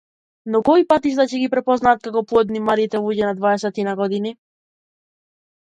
[0.53, 4.37] Но кои патишта ќе ги препознаат како плодни младите луѓе на дваесетина години?